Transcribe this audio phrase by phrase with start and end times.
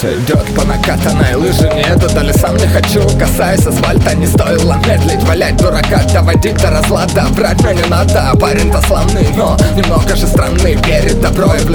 [0.00, 1.68] Сердце идет по накатанной лыжи.
[1.74, 3.02] Не это дали сам не хочу.
[3.18, 5.22] Касаясь асфальта не стоило медлить.
[5.24, 7.24] Валять дурака, доводить до разлада.
[7.30, 10.74] Врать мне не надо, парень-то славный Но немного же странный.
[10.86, 11.70] Верит добро и в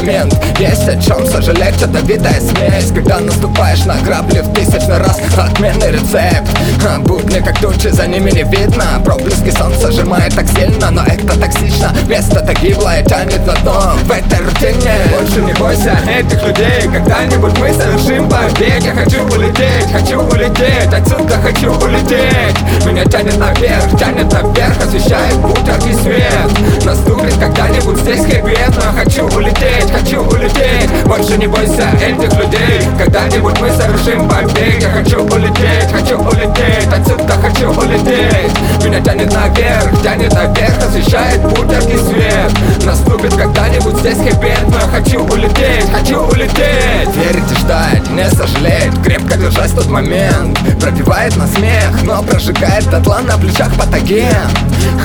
[0.00, 0.34] момент.
[0.58, 2.90] Есть о чем сожалеть, это видая смесь.
[2.94, 6.48] Когда наступаешь на грабли в тысячный раз Отменный рецепт.
[6.86, 8.84] А Бубни как тучи, за ними не видно.
[9.04, 14.38] Проблески солнца сжимает так сильно Но это токсично, место-то гиблое Тянет на дно в этой
[14.38, 16.82] рутине Больше не бойся этих людей.
[16.92, 18.82] Когда-нибудь мы совершим побег.
[18.82, 20.92] Я хочу улететь, хочу улететь.
[20.92, 22.86] Отсюда хочу улететь.
[22.86, 25.60] Меня тянет наверх, тянет наверх Освещает путь
[26.02, 30.90] свет Наступит когда-нибудь здесь хэппи Но хочу улететь, хочу улететь.
[31.06, 34.82] Больше не бойся этих людей Когда-нибудь мы совершим побег.
[34.82, 38.84] Я хочу улететь, хочу улететь Отсюда хочу улететь.
[38.84, 42.84] Меня тянет наверх, тянет наверх Освещает путь яркий свет.
[42.84, 47.14] Наступит когда-нибудь здесь хэппи Но хочу улететь, хочу улететь.
[47.14, 50.58] Верить и ждать, не сожалеть Крепко держать тот момент.
[50.80, 54.26] Пробивает на смех, но прожигает дотла на плечах патоген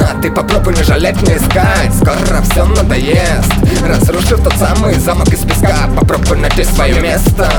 [0.01, 1.93] А ты попробуй не жалеть, не искать.
[1.95, 3.53] Скоро все надоест.
[3.85, 5.89] Разрушив тот самый замок из песка.
[5.95, 7.49] Попробуй найти свое место.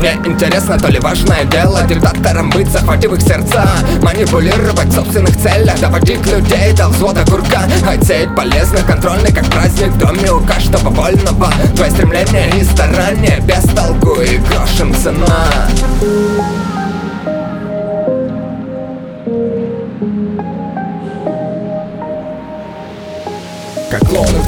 [0.00, 3.64] Мне интересно, то ли важное дело Диктатором быть, захватив их сердца.
[4.02, 5.78] Манипулировать в собственных целях.
[5.80, 7.62] Доводить людей до взвода курка.
[7.88, 13.40] Отсеять полезно, контрольный как праздник В доме у каждого вольного Твои стремления и старания.
[13.40, 15.26] Без толку и грошем цена.
[16.00, 16.65] Как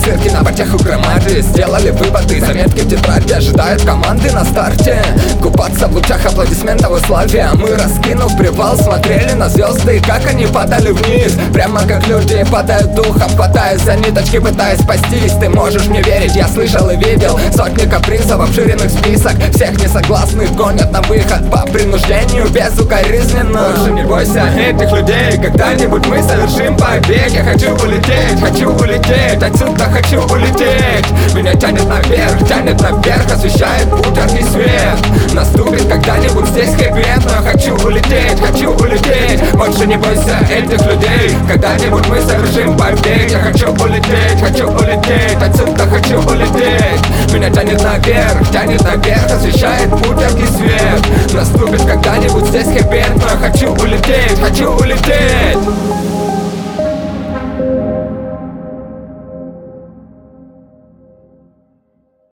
[0.09, 5.03] цирке на потеху громады Сделали выводы, заметки в тетради Ожидают команды на старте.
[5.43, 10.91] Купаться в лучах аплодисментов и славе мы, раскинув привал, смотрели на звезды Как они падали
[10.93, 11.37] вниз.
[11.53, 15.33] Прямо как люди падают духом Хватаясь за ниточки, пытаясь спастись.
[15.41, 19.35] Ты можешь мне верить, я слышал и видел Сотни капризов, обширенных список.
[19.55, 23.61] Всех несогласных гонят на выход По принуждению, безукоризненно.
[23.77, 27.29] Больше не бойся этих людей Когда-нибудь мы совершим побег.
[27.31, 34.19] Я хочу улететь, хочу улететь Отсюда хочу улететь Меня тянет наверх, тянет наверх Освещает путь
[34.51, 35.35] свет.
[35.35, 39.41] Наступит когда-нибудь здесь хэппи Но я хочу улететь, хочу улететь.
[39.55, 43.31] Больше не бойся этих людей Когда-нибудь мы совершим побег.
[43.31, 47.33] Я хочу улететь, хочу улететь Отсюда хочу улететь.
[47.33, 50.19] Меня тянет наверх, тянет наверх Освещает путь
[50.57, 50.78] свет